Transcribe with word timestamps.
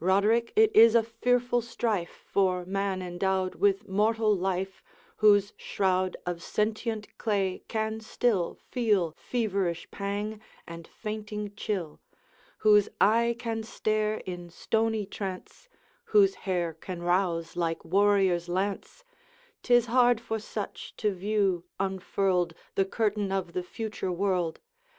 'Roderick! 0.00 0.52
it 0.54 0.70
is 0.76 0.94
a 0.94 1.02
fearful 1.02 1.62
strife, 1.62 2.22
For 2.30 2.66
man 2.66 3.00
endowed 3.00 3.54
with 3.54 3.88
mortal 3.88 4.36
life 4.36 4.82
Whose 5.16 5.54
shroud 5.56 6.14
of 6.26 6.42
sentient 6.42 7.16
clay 7.16 7.62
can 7.68 8.00
still 8.00 8.58
Feel 8.70 9.12
feverish 9.16 9.90
pang 9.90 10.42
and 10.66 10.86
fainting 10.86 11.54
chill, 11.56 12.00
Whose 12.58 12.90
eye 13.00 13.34
can 13.38 13.62
stare 13.62 14.16
in 14.26 14.50
stony 14.50 15.06
trance 15.06 15.70
Whose 16.04 16.34
hair 16.34 16.74
can 16.74 17.00
rouse 17.02 17.56
like 17.56 17.82
warrior's 17.82 18.46
lance, 18.46 19.04
'Tis 19.62 19.86
hard 19.86 20.20
for 20.20 20.38
such 20.38 20.94
to 20.98 21.14
view, 21.14 21.64
unfurled, 21.80 22.52
The 22.74 22.84
curtain 22.84 23.32
of 23.32 23.54
the 23.54 23.62
future 23.62 24.12
world. 24.12 24.60